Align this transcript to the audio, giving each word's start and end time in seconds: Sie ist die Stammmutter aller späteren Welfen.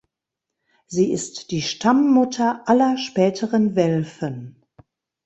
Sie 0.87 1.11
ist 1.11 1.51
die 1.51 1.61
Stammmutter 1.61 2.67
aller 2.67 2.97
späteren 2.97 3.75
Welfen. 3.75 4.59